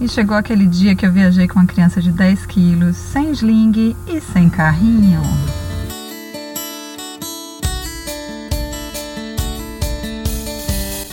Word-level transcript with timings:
E 0.00 0.08
chegou 0.08 0.36
aquele 0.36 0.66
dia 0.66 0.94
que 0.96 1.06
eu 1.06 1.12
viajei 1.12 1.46
com 1.46 1.60
uma 1.60 1.66
criança 1.66 2.02
de 2.02 2.10
10 2.10 2.46
quilos, 2.46 2.96
sem 2.96 3.30
sling 3.30 3.96
e 4.08 4.20
sem 4.20 4.50
carrinho. 4.50 5.22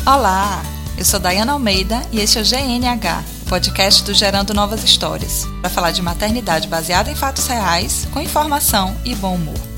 Olá, 0.05 0.63
eu 0.97 1.05
sou 1.05 1.19
Dayana 1.19 1.53
Almeida 1.53 2.01
e 2.11 2.19
este 2.19 2.39
é 2.39 2.41
o 2.41 2.43
GNH, 2.43 3.23
podcast 3.47 4.03
do 4.03 4.15
Gerando 4.15 4.53
Novas 4.53 4.83
Histórias, 4.83 5.45
para 5.61 5.69
falar 5.69 5.91
de 5.91 6.01
maternidade 6.01 6.67
baseada 6.67 7.11
em 7.11 7.15
fatos 7.15 7.45
reais, 7.45 8.07
com 8.11 8.19
informação 8.19 8.95
e 9.05 9.13
bom 9.13 9.35
humor. 9.35 9.70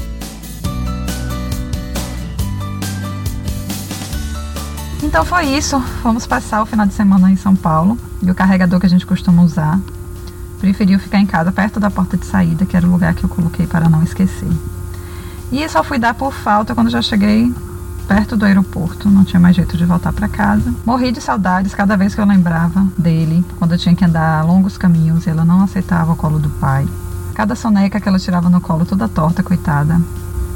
Então 5.14 5.24
foi 5.24 5.46
isso. 5.46 5.80
Vamos 6.02 6.26
passar 6.26 6.64
o 6.64 6.66
final 6.66 6.88
de 6.88 6.94
semana 6.96 7.30
em 7.30 7.36
São 7.36 7.56
Paulo. 7.56 7.96
E 8.20 8.32
o 8.32 8.34
carregador 8.34 8.80
que 8.80 8.88
a 8.88 8.90
gente 8.90 9.06
costuma 9.06 9.44
usar 9.44 9.80
preferiu 10.60 10.98
ficar 10.98 11.20
em 11.20 11.26
casa, 11.28 11.52
perto 11.52 11.80
da 11.80 11.92
porta 11.92 12.18
de 12.18 12.26
saída, 12.26 12.66
que 12.66 12.76
era 12.76 12.88
o 12.88 12.90
lugar 12.90 13.14
que 13.14 13.24
eu 13.24 13.30
coloquei 13.30 13.68
para 13.68 13.88
não 13.88 14.02
esquecer. 14.02 14.50
E 15.52 15.70
só 15.70 15.84
fui 15.84 16.00
dar 16.00 16.16
por 16.16 16.34
falta 16.34 16.74
quando 16.74 16.90
já 16.90 17.00
cheguei 17.00 17.54
perto 18.08 18.36
do 18.36 18.44
aeroporto, 18.44 19.08
não 19.08 19.24
tinha 19.24 19.40
mais 19.40 19.56
jeito 19.56 19.78
de 19.78 19.86
voltar 19.86 20.12
para 20.12 20.28
casa. 20.28 20.74
Morri 20.84 21.12
de 21.12 21.22
saudades 21.22 21.76
cada 21.76 21.96
vez 21.96 22.16
que 22.16 22.20
eu 22.20 22.26
lembrava 22.26 22.88
dele, 22.98 23.46
quando 23.60 23.74
eu 23.74 23.78
tinha 23.78 23.96
que 23.96 24.04
andar 24.04 24.44
longos 24.44 24.80
caminhos 24.80 25.28
e 25.28 25.30
ela 25.30 25.46
não 25.46 25.62
aceitava 25.62 26.14
o 26.14 26.16
colo 26.16 26.40
do 26.40 26.50
pai. 26.50 26.88
Cada 27.36 27.56
soneca 27.56 28.00
que 28.00 28.10
ela 28.10 28.18
tirava 28.18 28.50
no 28.50 28.60
colo 28.60 28.84
toda 28.84 29.08
torta, 29.08 29.44
coitada. 29.44 30.02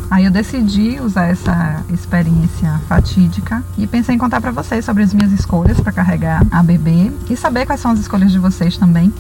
Aí 0.09 0.23
eu 0.23 0.31
decidi 0.31 0.99
usar 1.01 1.25
essa 1.25 1.83
experiência 1.93 2.79
fatídica 2.87 3.63
e 3.77 3.85
pensei 3.85 4.15
em 4.15 4.17
contar 4.17 4.39
para 4.39 4.51
vocês 4.51 4.85
sobre 4.85 5.03
as 5.03 5.13
minhas 5.13 5.31
escolhas 5.33 5.79
para 5.79 5.91
carregar 5.91 6.45
a 6.49 6.63
bebê 6.63 7.11
e 7.29 7.35
saber 7.35 7.65
quais 7.65 7.81
são 7.81 7.91
as 7.91 7.99
escolhas 7.99 8.31
de 8.31 8.39
vocês 8.39 8.77
também. 8.77 9.13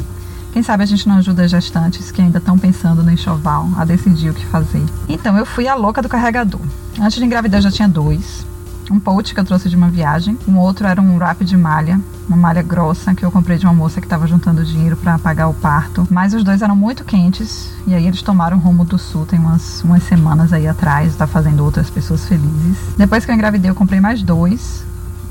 Quem 0.53 0.63
sabe 0.63 0.83
a 0.83 0.85
gente 0.85 1.07
não 1.07 1.17
ajuda 1.17 1.47
gestantes 1.47 2.09
que 2.09 2.21
ainda 2.21 2.37
estão 2.37 2.57
pensando 2.57 3.03
no 3.03 3.11
enxoval 3.11 3.69
a 3.77 3.83
decidir 3.83 4.29
o 4.29 4.33
que 4.33 4.45
fazer. 4.45 4.83
Então 5.09 5.37
eu 5.37 5.45
fui 5.45 5.67
a 5.67 5.75
louca 5.75 6.01
do 6.01 6.07
carregador. 6.07 6.61
Antes 6.99 7.17
de 7.17 7.25
engravidar 7.25 7.59
eu 7.59 7.63
já 7.63 7.71
tinha 7.71 7.87
dois 7.87 8.45
um 8.91 8.99
pouch 8.99 9.33
que 9.33 9.39
eu 9.39 9.45
trouxe 9.45 9.69
de 9.69 9.75
uma 9.75 9.89
viagem, 9.89 10.37
um 10.47 10.57
outro 10.57 10.87
era 10.87 11.01
um 11.01 11.17
wrap 11.17 11.43
de 11.43 11.57
malha, 11.57 11.99
uma 12.27 12.37
malha 12.37 12.61
grossa 12.61 13.13
que 13.13 13.23
eu 13.23 13.31
comprei 13.31 13.57
de 13.57 13.65
uma 13.65 13.73
moça 13.73 13.99
que 13.99 14.05
estava 14.05 14.27
juntando 14.27 14.63
dinheiro 14.63 14.97
para 14.97 15.17
pagar 15.17 15.47
o 15.47 15.53
parto. 15.53 16.07
Mas 16.09 16.33
os 16.33 16.43
dois 16.43 16.61
eram 16.61 16.75
muito 16.75 17.03
quentes 17.03 17.71
e 17.85 17.93
aí 17.93 18.05
eles 18.07 18.21
tomaram 18.21 18.57
rumo 18.57 18.83
do 18.85 18.97
sul 18.97 19.25
tem 19.25 19.39
umas, 19.39 19.83
umas 19.83 20.03
semanas 20.03 20.53
aí 20.53 20.67
atrás, 20.67 21.11
está 21.11 21.27
fazendo 21.27 21.63
outras 21.63 21.89
pessoas 21.89 22.25
felizes. 22.25 22.77
Depois 22.97 23.25
que 23.25 23.31
eu 23.31 23.35
engravidei 23.35 23.69
eu 23.69 23.75
comprei 23.75 23.99
mais 23.99 24.21
dois, 24.21 24.83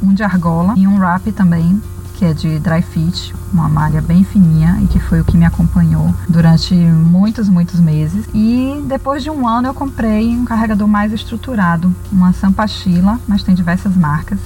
um 0.02 0.12
de 0.12 0.22
argola 0.22 0.74
e 0.76 0.86
um 0.86 0.98
wrap 0.98 1.30
também 1.32 1.80
que 2.16 2.24
é 2.24 2.32
de 2.32 2.58
dry 2.58 2.80
fit, 2.80 3.34
uma 3.52 3.68
malha 3.68 4.00
bem 4.00 4.24
fininha 4.24 4.78
e 4.82 4.86
que 4.86 4.98
foi 4.98 5.20
o 5.20 5.24
que 5.24 5.36
me 5.36 5.44
acompanhou 5.44 6.14
durante 6.26 6.74
muitos, 6.74 7.48
muitos 7.48 7.78
meses. 7.78 8.26
E 8.34 8.82
depois 8.86 9.22
de 9.22 9.30
um 9.30 9.46
ano 9.46 9.68
eu 9.68 9.74
comprei 9.74 10.30
um 10.30 10.44
carregador 10.44 10.88
mais 10.88 11.12
estruturado, 11.12 11.94
uma 12.10 12.32
Sampachila, 12.32 13.20
mas 13.28 13.42
tem 13.42 13.54
diversas 13.54 13.94
marcas. 13.94 14.38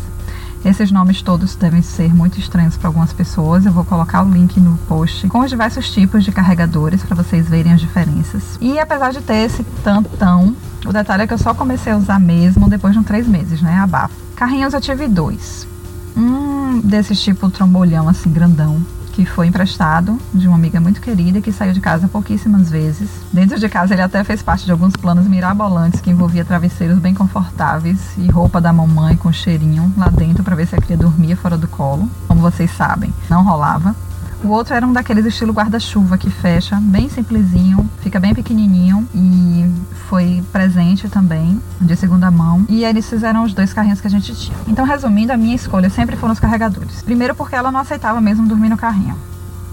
Esses 0.64 0.90
nomes 0.90 1.22
todos 1.22 1.54
devem 1.54 1.80
ser 1.80 2.14
muito 2.14 2.38
estranhos 2.38 2.77
para 2.77 2.88
algumas 2.88 3.12
pessoas. 3.14 3.64
Eu 3.64 3.72
vou 3.72 3.84
colocar 3.84 4.22
o 4.22 4.30
link 4.30 4.60
no 4.60 4.77
post 4.88 5.27
com 5.28 5.38
os 5.38 5.48
diversos 5.48 5.90
tipos 5.90 6.22
de 6.22 6.32
carregadores 6.32 7.02
para 7.02 7.16
vocês 7.16 7.48
verem 7.48 7.72
as 7.72 7.80
diferenças. 7.80 8.58
E 8.60 8.78
apesar 8.78 9.10
de 9.10 9.22
ter 9.22 9.46
esse 9.46 9.64
tantão, 9.82 10.55
o 10.84 10.92
detalhe 10.92 11.22
é 11.22 11.27
que 11.27 11.32
eu 11.32 11.38
só 11.38 11.55
comecei 11.55 11.92
a 11.92 11.96
usar 11.96 12.20
mesmo 12.20 12.68
depois 12.68 12.92
de 12.92 12.98
uns 12.98 13.06
três 13.06 13.27
meses, 13.27 13.62
né? 13.62 13.78
Abafo. 13.78 14.14
Carrinhos 14.36 14.74
eu 14.74 14.80
tive 14.80 15.08
dois. 15.08 15.66
Um 16.14 16.59
desses 16.78 17.20
tipo 17.20 17.50
trambolhão, 17.50 18.08
assim, 18.08 18.30
grandão, 18.30 18.80
que 19.12 19.24
foi 19.24 19.46
emprestado 19.46 20.18
de 20.32 20.46
uma 20.46 20.56
amiga 20.56 20.80
muito 20.80 21.00
querida 21.00 21.40
que 21.40 21.52
saiu 21.52 21.72
de 21.72 21.80
casa 21.80 22.08
pouquíssimas 22.08 22.70
vezes. 22.70 23.10
Dentro 23.32 23.58
de 23.58 23.68
casa 23.68 23.94
ele 23.94 24.02
até 24.02 24.22
fez 24.24 24.42
parte 24.42 24.64
de 24.64 24.72
alguns 24.72 24.96
planos 24.96 25.27
mirabolantes 25.27 26.00
que 26.00 26.10
envolvia 26.10 26.44
travesseiros 26.44 26.98
bem 26.98 27.14
confortáveis 27.14 27.98
e 28.17 28.28
roupa 28.30 28.61
da 28.61 28.72
mamãe 28.72 29.17
com 29.17 29.33
cheirinho 29.33 29.92
lá 29.96 30.08
dentro 30.08 30.45
para 30.45 30.56
ver 30.56 30.67
se 30.67 30.77
a 30.77 30.78
cria 30.78 30.96
dormia 30.96 31.36
fora 31.36 31.58
do 31.58 31.68
colo. 31.68 32.08
Como 32.28 32.40
vocês 32.40 32.70
sabem, 32.70 33.12
não 33.28 33.45
rolava. 33.45 33.95
O 34.42 34.48
outro 34.48 34.72
era 34.74 34.86
um 34.86 34.92
daqueles 34.92 35.27
estilo 35.27 35.52
guarda-chuva 35.52 36.16
que 36.16 36.30
fecha, 36.30 36.77
bem 36.80 37.11
simplesinho, 37.11 37.89
fica 38.00 38.18
bem 38.18 38.34
pequenininho 38.34 39.06
e 39.14 39.70
foi 40.10 40.42
presente 40.50 41.08
também, 41.08 41.62
de 41.80 41.94
segunda 41.94 42.32
mão. 42.32 42.66
E 42.68 42.84
eles 42.84 43.08
fizeram 43.08 43.44
os 43.44 43.54
dois 43.54 43.72
carrinhos 43.72 44.00
que 44.00 44.08
a 44.08 44.10
gente 44.10 44.34
tinha. 44.34 44.58
Então, 44.66 44.84
resumindo, 44.84 45.32
a 45.32 45.36
minha 45.36 45.54
escolha 45.54 45.88
sempre 45.88 46.16
foram 46.16 46.32
os 46.32 46.40
carregadores. 46.40 47.00
Primeiro 47.00 47.32
porque 47.32 47.54
ela 47.54 47.70
não 47.70 47.78
aceitava 47.78 48.20
mesmo 48.20 48.48
dormir 48.48 48.68
no 48.68 48.76
carrinho. 48.76 49.16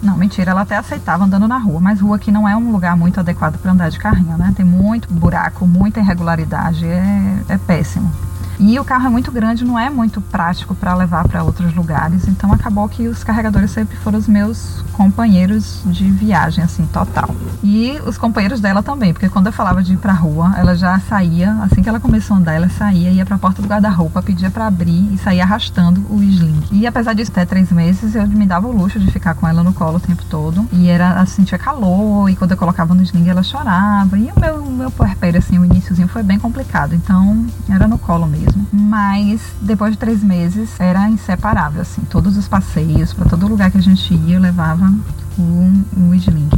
Não, 0.02 0.16
mentira, 0.16 0.52
ela 0.52 0.62
até 0.62 0.78
aceitava 0.78 1.24
andando 1.24 1.48
na 1.48 1.58
rua, 1.58 1.80
mas 1.82 2.00
rua 2.00 2.18
aqui 2.18 2.32
não 2.32 2.48
é 2.48 2.56
um 2.56 2.72
lugar 2.72 2.96
muito 2.96 3.20
adequado 3.20 3.58
para 3.58 3.72
andar 3.72 3.90
de 3.90 3.98
carrinho, 3.98 4.38
né? 4.38 4.54
Tem 4.56 4.64
muito 4.64 5.12
buraco, 5.12 5.66
muita 5.66 6.00
irregularidade, 6.00 6.86
é, 6.86 7.40
é 7.50 7.58
péssimo. 7.58 8.12
E 8.60 8.80
o 8.80 8.84
carro 8.84 9.06
é 9.06 9.10
muito 9.10 9.32
grande, 9.32 9.64
não 9.64 9.78
é 9.78 9.90
muito 9.90 10.20
prático 10.20 10.74
para 10.74 10.96
levar 10.96 11.28
para 11.28 11.44
outros 11.44 11.74
lugares. 11.76 12.28
Então 12.28 12.52
acabou 12.52 12.90
que 12.90 13.08
os 13.08 13.24
carregadores 13.24 13.72
sempre 13.72 13.96
foram 13.98 14.18
os 14.18 14.28
meus 14.28 14.84
companheiros 14.94 15.82
de 15.86 16.10
viagem, 16.10 16.64
assim, 16.64 16.86
total. 16.88 17.30
E 17.64 18.00
os 18.06 18.18
companheiros 18.18 18.60
dela 18.60 18.82
também, 18.82 19.14
porque 19.14 19.30
quando 19.30 19.48
eu 19.48 19.54
falava 19.54 19.84
de 19.84 19.94
ir 19.94 19.98
pra 19.98 20.12
rua, 20.12 20.54
ela 20.58 20.76
já 20.76 21.00
saía, 21.02 21.54
assim 21.62 21.84
que 21.84 21.90
ela 21.90 22.00
começou 22.00 22.36
a 22.36 22.40
andar, 22.40 22.54
ela 22.54 22.70
saía, 22.70 23.12
ia 23.12 23.26
pra 23.26 23.38
porta 23.38 23.62
do 23.62 23.68
guarda-roupa, 23.68 24.24
pedia 24.24 24.50
para 24.50 24.66
abrir 24.66 25.14
e 25.14 25.18
saía 25.18 25.44
arrastando 25.44 26.04
o 26.10 26.24
sling. 26.24 26.64
E 26.72 26.88
apesar 26.88 27.14
disso 27.14 27.32
ter 27.32 27.46
três 27.46 27.72
meses, 27.72 28.16
eu 28.16 28.26
me 28.28 28.46
dava 28.46 28.68
o 28.68 28.72
luxo 28.72 29.00
de 29.00 29.12
ficar 29.12 29.36
com 29.36 29.48
ela 29.48 29.64
no 29.64 29.74
colo 29.74 29.98
o 29.98 30.00
tempo 30.00 30.24
todo. 30.26 30.68
E 30.72 30.90
era, 30.90 31.20
assim, 31.20 31.44
tinha 31.44 31.60
calor, 31.60 32.30
e 32.30 32.36
quando 32.36 32.52
eu 32.52 32.58
colocava 32.58 32.96
no 32.96 33.04
sling 33.04 33.30
ela 33.30 33.44
chorava. 33.44 34.18
E 34.18 34.32
o 34.32 34.40
meu, 34.40 34.66
meu 34.66 34.92
puerpério, 34.92 35.38
assim, 35.38 35.60
o 35.60 35.66
iníciozinho 35.66 36.08
foi 36.08 36.24
bem 36.24 36.40
complicado. 36.40 36.96
Então, 36.96 37.46
era 37.70 37.88
no 37.88 38.00
colo 38.00 38.26
mesmo 38.26 38.47
mesmo. 38.48 38.68
Mas 38.72 39.42
depois 39.62 39.92
de 39.92 39.98
três 39.98 40.24
meses 40.24 40.80
era 40.80 41.10
inseparável, 41.10 41.82
assim. 41.82 42.02
Todos 42.10 42.38
os 42.38 42.48
passeios, 42.48 43.14
para 43.14 43.30
todo 43.30 43.48
lugar 43.48 43.72
que 43.72 43.78
a 43.78 43.82
gente 43.82 44.14
ia, 44.14 44.36
eu 44.36 44.42
levava 44.42 44.94
um, 45.38 45.84
um 45.96 46.14
sling. 46.16 46.50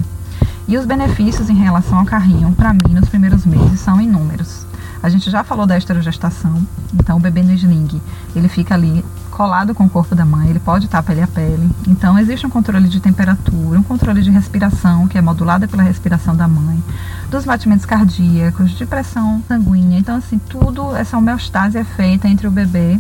E 0.68 0.78
os 0.78 0.86
benefícios 0.86 1.50
em 1.50 1.56
relação 1.56 2.00
ao 2.00 2.06
carrinho, 2.06 2.52
para 2.52 2.74
mim, 2.74 2.94
nos 2.94 3.10
primeiros 3.10 3.46
meses, 3.46 3.80
são 3.80 4.00
inúmeros. 4.00 4.66
A 5.02 5.10
gente 5.10 5.32
já 5.32 5.44
falou 5.44 5.66
da 5.66 5.78
esterogestação, 5.78 6.62
então 6.94 7.18
o 7.18 7.20
bebê 7.20 7.42
no 7.42 7.54
sling, 7.54 8.02
ele 8.36 8.50
fica 8.50 8.76
ali 8.76 9.04
colado 9.40 9.74
com 9.74 9.86
o 9.86 9.90
corpo 9.90 10.14
da 10.14 10.26
mãe, 10.26 10.50
ele 10.50 10.60
pode 10.60 10.88
estar 10.88 11.02
pele 11.02 11.22
a 11.22 11.28
pele. 11.28 11.72
Então 11.88 12.20
existe 12.20 12.46
um 12.46 12.50
controle 12.50 12.90
de 12.90 13.00
temperatura, 13.00 13.80
um 13.80 13.84
controle 13.84 14.22
de 14.22 14.30
respiração, 14.30 15.08
que 15.08 15.18
é 15.18 15.22
modulada 15.22 15.66
pela 15.66 15.82
respiração 15.82 16.36
da 16.36 16.46
mãe, 16.46 16.84
dos 17.32 17.46
batimentos 17.46 17.86
cardíacos, 17.86 18.72
de 18.72 18.86
pressão 18.86 19.42
sanguínea. 19.48 19.98
Então 19.98 20.18
assim, 20.18 20.38
tudo 20.38 20.94
essa 20.94 21.18
homeostase 21.18 21.78
é 21.78 21.86
feita 21.86 22.28
entre 22.28 22.50
o 22.50 22.52
bebê 22.52 23.00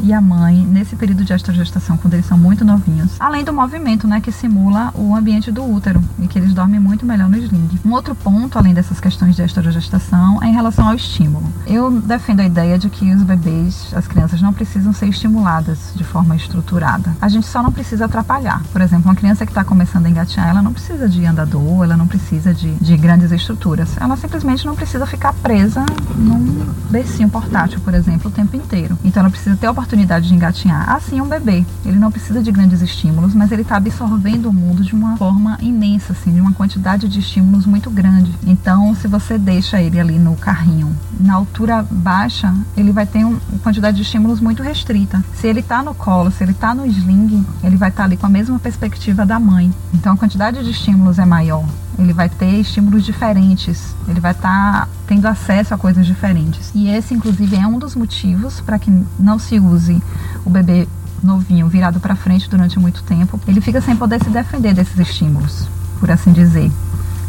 e 0.00 0.12
a 0.12 0.20
mãe 0.20 0.56
nesse 0.56 0.96
período 0.96 1.24
de 1.24 1.32
estrogestação, 1.32 1.96
quando 1.96 2.14
eles 2.14 2.26
são 2.26 2.38
muito 2.38 2.64
novinhos. 2.64 3.12
Além 3.18 3.44
do 3.44 3.52
movimento, 3.52 4.06
né, 4.06 4.20
que 4.20 4.32
simula 4.32 4.92
o 4.94 5.14
ambiente 5.14 5.50
do 5.50 5.64
útero 5.64 6.02
e 6.18 6.26
que 6.26 6.38
eles 6.38 6.52
dormem 6.54 6.80
muito 6.80 7.04
melhor 7.04 7.28
no 7.28 7.36
sling. 7.36 7.68
Um 7.84 7.92
outro 7.92 8.14
ponto, 8.14 8.58
além 8.58 8.74
dessas 8.74 9.00
questões 9.00 9.36
de 9.36 9.42
estrogestação, 9.42 10.42
é 10.42 10.46
em 10.46 10.52
relação 10.52 10.88
ao 10.88 10.94
estímulo. 10.94 11.52
Eu 11.66 11.90
defendo 11.90 12.40
a 12.40 12.44
ideia 12.44 12.78
de 12.78 12.88
que 12.88 13.12
os 13.12 13.22
bebês, 13.22 13.92
as 13.94 14.06
crianças 14.06 14.40
não 14.40 14.52
precisam 14.52 14.92
ser 14.92 15.08
estimuladas 15.08 15.92
de 15.94 16.04
forma 16.04 16.36
estruturada. 16.36 17.14
A 17.20 17.28
gente 17.28 17.46
só 17.46 17.62
não 17.62 17.72
precisa 17.72 18.06
atrapalhar. 18.06 18.62
Por 18.72 18.80
exemplo, 18.80 19.08
uma 19.08 19.14
criança 19.14 19.44
que 19.44 19.52
está 19.52 19.64
começando 19.64 20.06
a 20.06 20.10
engatinhar, 20.10 20.48
ela 20.48 20.62
não 20.62 20.72
precisa 20.72 21.08
de 21.08 21.24
andador, 21.24 21.84
ela 21.84 21.96
não 21.96 22.06
precisa 22.06 22.54
de, 22.54 22.72
de 22.74 22.96
grandes 22.96 23.32
estruturas. 23.32 23.96
Ela 24.00 24.16
simplesmente 24.16 24.66
não 24.66 24.74
precisa 24.74 25.06
ficar 25.06 25.32
presa 25.34 25.84
num 26.16 26.66
bercinho 26.90 27.28
portátil, 27.28 27.80
por 27.80 27.94
exemplo, 27.94 28.30
o 28.30 28.34
tempo 28.34 28.56
inteiro. 28.56 28.98
Então 29.04 29.20
ela 29.20 29.30
precisa 29.30 29.56
ter 29.56 29.66
a 29.66 29.72
oportunidade 29.82 30.28
de 30.28 30.34
engatinhar. 30.34 30.90
Assim 30.90 31.20
um 31.20 31.28
bebê. 31.28 31.64
Ele 31.84 31.98
não 31.98 32.10
precisa 32.10 32.42
de 32.42 32.50
grandes 32.50 32.80
estímulos, 32.80 33.34
mas 33.34 33.52
ele 33.52 33.62
está 33.62 33.76
absorvendo 33.76 34.48
o 34.48 34.52
mundo 34.52 34.82
de 34.82 34.94
uma 34.94 35.16
forma 35.16 35.58
imensa, 35.60 36.12
assim, 36.12 36.32
de 36.32 36.40
uma 36.40 36.52
quantidade 36.52 37.08
de 37.08 37.18
estímulos 37.18 37.66
muito 37.66 37.90
grande. 37.90 38.32
Então, 38.46 38.94
se 38.94 39.08
você 39.08 39.36
deixa 39.36 39.80
ele 39.80 40.00
ali 40.00 40.18
no 40.18 40.36
carrinho, 40.36 40.96
na 41.20 41.34
altura 41.34 41.84
baixa, 41.90 42.54
ele 42.76 42.92
vai 42.92 43.06
ter 43.06 43.24
uma 43.24 43.40
quantidade 43.62 43.96
de 43.96 44.02
estímulos 44.02 44.40
muito 44.40 44.62
restrita. 44.62 45.22
Se 45.34 45.46
ele 45.46 45.60
está 45.60 45.82
no 45.82 45.94
colo, 45.94 46.30
se 46.30 46.42
ele 46.42 46.52
está 46.52 46.74
no 46.74 46.86
sling, 46.86 47.44
ele 47.62 47.76
vai 47.76 47.90
estar 47.90 48.02
tá 48.02 48.06
ali 48.06 48.16
com 48.16 48.26
a 48.26 48.30
mesma 48.30 48.58
perspectiva 48.58 49.26
da 49.26 49.38
mãe. 49.38 49.72
Então, 49.92 50.14
a 50.14 50.16
quantidade 50.16 50.62
de 50.62 50.70
estímulos 50.70 51.18
é 51.18 51.26
maior 51.26 51.64
ele 51.98 52.12
vai 52.12 52.28
ter 52.28 52.60
estímulos 52.60 53.04
diferentes, 53.04 53.94
ele 54.08 54.20
vai 54.20 54.32
estar 54.32 54.86
tá 54.86 54.88
tendo 55.12 55.26
acesso 55.26 55.74
a 55.74 55.78
coisas 55.78 56.06
diferentes. 56.06 56.72
E 56.74 56.88
esse, 56.88 57.12
inclusive, 57.12 57.54
é 57.56 57.66
um 57.66 57.78
dos 57.78 57.94
motivos 57.94 58.62
para 58.62 58.78
que 58.78 58.90
não 59.18 59.38
se 59.38 59.60
use 59.60 60.02
o 60.42 60.48
bebê 60.48 60.88
novinho 61.22 61.68
virado 61.68 62.00
para 62.00 62.16
frente 62.16 62.48
durante 62.48 62.78
muito 62.78 63.02
tempo. 63.02 63.38
Ele 63.46 63.60
fica 63.60 63.80
sem 63.82 63.94
poder 63.94 64.24
se 64.24 64.30
defender 64.30 64.72
desses 64.72 64.98
estímulos, 64.98 65.68
por 66.00 66.10
assim 66.10 66.32
dizer. 66.32 66.72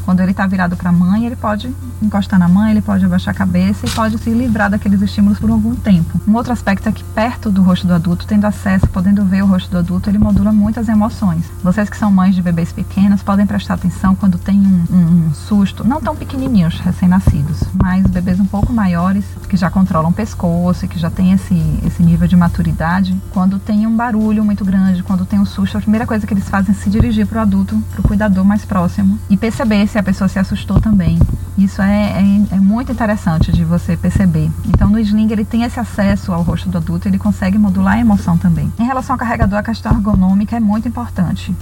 Quando 0.05 0.19
ele 0.19 0.31
está 0.31 0.45
virado 0.45 0.75
para 0.75 0.89
a 0.89 0.93
mãe, 0.93 1.25
ele 1.25 1.35
pode 1.35 1.73
encostar 2.01 2.39
na 2.39 2.47
mãe, 2.47 2.71
ele 2.71 2.81
pode 2.81 3.05
abaixar 3.05 3.33
a 3.33 3.37
cabeça 3.37 3.85
e 3.85 3.89
pode 3.89 4.17
se 4.17 4.29
livrar 4.29 4.69
daqueles 4.69 5.01
estímulos 5.01 5.39
por 5.39 5.49
algum 5.49 5.75
tempo. 5.75 6.19
Um 6.27 6.35
outro 6.35 6.51
aspecto 6.51 6.89
é 6.89 6.91
que 6.91 7.03
perto 7.03 7.49
do 7.49 7.61
rosto 7.61 7.87
do 7.87 7.93
adulto, 7.93 8.27
tendo 8.27 8.45
acesso, 8.45 8.87
podendo 8.87 9.23
ver 9.23 9.43
o 9.43 9.47
rosto 9.47 9.69
do 9.71 9.77
adulto, 9.77 10.09
ele 10.09 10.17
modula 10.17 10.51
muitas 10.51 10.89
emoções. 10.89 11.45
Vocês 11.63 11.89
que 11.89 11.97
são 11.97 12.11
mães 12.11 12.35
de 12.35 12.41
bebês 12.41 12.71
pequenos 12.71 13.23
podem 13.23 13.45
prestar 13.45 13.75
atenção 13.75 14.15
quando 14.15 14.37
tem 14.37 14.59
um, 14.59 14.85
um, 14.91 15.27
um 15.27 15.33
susto, 15.33 15.87
não 15.87 16.01
tão 16.01 16.15
pequenininhos, 16.15 16.79
recém-nascidos, 16.79 17.63
mas 17.81 18.05
bebês 18.05 18.39
um 18.39 18.45
pouco 18.45 18.73
maiores 18.73 19.25
que 19.47 19.55
já 19.55 19.69
controlam 19.69 20.11
o 20.11 20.13
pescoço, 20.13 20.87
que 20.87 20.99
já 20.99 21.09
tem 21.09 21.31
esse, 21.31 21.79
esse 21.85 22.03
nível 22.03 22.27
de 22.27 22.35
maturidade, 22.35 23.15
quando 23.31 23.59
tem 23.59 23.87
um 23.87 23.95
barulho 23.95 24.43
muito 24.43 24.65
grande, 24.65 25.03
quando 25.03 25.25
tem 25.25 25.39
um 25.39 25.45
susto, 25.45 25.77
a 25.77 25.81
primeira 25.81 26.05
coisa 26.05 26.27
que 26.27 26.33
eles 26.33 26.49
fazem 26.49 26.71
é 26.71 26.77
se 26.77 26.89
dirigir 26.89 27.25
para 27.25 27.39
o 27.39 27.41
adulto, 27.41 27.81
para 27.91 28.01
o 28.01 28.03
cuidador 28.03 28.43
mais 28.43 28.65
próximo 28.65 29.17
e 29.29 29.37
perceber 29.37 29.81
se 29.93 29.99
a 29.99 30.03
pessoa 30.03 30.27
se 30.27 30.39
assustou 30.39 30.81
também. 30.81 31.19
Isso 31.55 31.79
é, 31.79 32.13
é, 32.13 32.55
é, 32.55 32.59
muito 32.59 32.91
interessante 32.91 33.51
de 33.51 33.63
você 33.63 33.95
perceber. 33.95 34.49
Então, 34.65 34.89
no 34.89 34.97
Sling, 34.97 35.31
ele 35.31 35.45
tem 35.45 35.61
esse 35.61 35.79
acesso 35.79 36.33
ao 36.33 36.41
rosto 36.41 36.67
do 36.67 36.79
adulto, 36.79 37.07
ele 37.07 37.19
consegue 37.19 37.59
modular 37.59 37.93
a 37.93 37.99
emoção 37.99 38.35
também. 38.35 38.73
Em 38.79 38.85
relação 38.85 39.13
ao 39.13 39.19
carregador, 39.19 39.59
a 39.59 39.63
questão 39.63 39.91
ergonômica 39.91 40.57
é 40.57 40.59
muito 40.59 40.87
importante. 40.87 41.55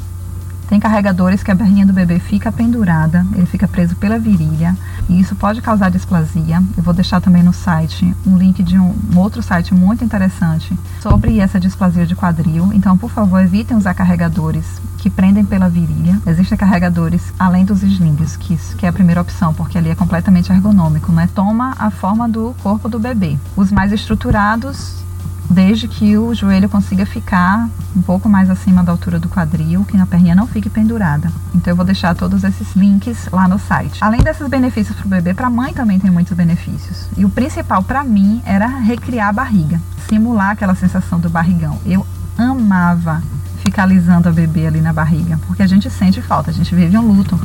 Tem 0.72 0.80
carregadores 0.80 1.44
que 1.44 1.52
a 1.52 1.54
barrinha 1.54 1.86
do 1.86 1.92
bebê 1.92 2.18
fica 2.18 2.50
pendurada, 2.50 3.28
ele 3.36 3.46
fica 3.46 3.68
preso 3.68 3.94
pela 3.98 4.18
virilha, 4.18 4.74
e 5.10 5.20
isso 5.20 5.36
pode 5.36 5.62
causar 5.62 5.92
displasia. 5.92 6.64
Eu 6.78 6.82
vou 6.82 6.94
deixar 6.94 7.20
também 7.20 7.44
no 7.44 7.52
site 7.52 8.16
um 8.26 8.38
link 8.38 8.64
de 8.64 8.80
um, 8.80 8.96
um 9.14 9.20
outro 9.20 9.44
site 9.44 9.74
muito 9.74 10.06
interessante 10.06 10.74
sobre 11.02 11.40
essa 11.40 11.60
displasia 11.60 12.06
de 12.06 12.16
quadril. 12.16 12.72
Então, 12.72 12.98
por 12.98 13.12
favor, 13.12 13.42
evitem 13.42 13.76
usar 13.76 13.94
carregadores 13.94 14.80
que 14.98 15.10
prendem 15.10 15.44
pela 15.44 15.68
virilha. 15.68 16.18
Existem 16.26 16.58
carregadores 16.58 17.34
além 17.38 17.66
dos 17.66 17.84
slings, 17.84 18.38
que, 18.38 18.56
que 18.78 18.86
é 18.86 18.90
a 18.90 18.94
primeira 18.94 19.20
opção, 19.20 19.54
porque 19.54 19.78
ali 19.78 19.90
é 19.90 19.96
completamente 19.96 20.54
ergonômico, 20.54 21.12
né? 21.12 21.28
Toma 21.36 21.76
a 21.78 21.92
forma 21.92 22.30
do 22.30 22.56
corpo 22.64 22.88
do 22.88 22.98
bebê. 22.98 23.38
Os 23.58 23.74
mais 23.74 23.92
estruturados 23.92 25.02
desde 25.52 25.88
que 25.88 26.18
o 26.18 26.34
joelho 26.34 26.70
consiga 26.70 27.06
ficar 27.06 27.70
um 27.96 28.02
pouco 28.02 28.30
mais 28.30 28.50
acima 28.50 28.84
da 28.84 28.92
altura 28.92 29.20
do 29.20 29.28
quadril, 29.28 29.84
que 29.84 29.98
a 29.98 30.06
perninha 30.06 30.34
não 30.34 30.48
fique 30.48 30.70
pendurada. 30.70 31.32
Então 31.54 31.72
eu 31.72 31.76
vou 31.76 31.86
deixar 31.86 32.16
todos 32.16 32.44
esses 32.44 32.74
links 32.74 33.28
lá 33.32 33.48
no 33.48 33.60
site. 33.60 34.02
Além 34.02 34.22
desses 34.22 34.48
benefícios 34.48 34.96
para 34.96 35.06
o 35.06 35.10
bebê, 35.10 35.34
para 35.34 35.48
a 35.48 35.50
mãe 35.50 35.74
também 35.74 36.00
tem 36.00 36.10
muitos 36.10 36.36
benefícios. 36.36 37.08
E 37.18 37.26
o 37.26 37.30
principal 37.30 37.84
para 37.84 38.04
mim 38.04 38.42
era 38.46 38.66
recriar 38.66 39.28
a 39.30 39.34
barriga, 39.34 39.82
simular 40.08 40.52
aquela 40.52 40.74
sensação 40.74 41.20
do 41.20 41.30
barrigão. 41.30 41.78
Eu 41.86 42.06
amava 42.38 43.22
ficar 43.58 43.84
alisando 43.84 44.30
a 44.30 44.32
bebê 44.32 44.68
ali 44.68 44.80
na 44.80 44.94
barriga, 44.94 45.38
porque 45.46 45.62
a 45.62 45.68
gente 45.68 45.90
sente 45.90 46.22
falta, 46.22 46.50
a 46.50 46.54
gente 46.54 46.74
vive 46.74 46.98
um 46.98 47.02
luto 47.02 47.40